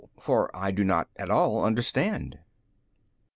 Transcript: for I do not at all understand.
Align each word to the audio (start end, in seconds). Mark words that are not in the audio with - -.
for 0.19 0.49
I 0.57 0.71
do 0.71 0.83
not 0.83 1.09
at 1.15 1.29
all 1.29 1.63
understand. 1.63 2.39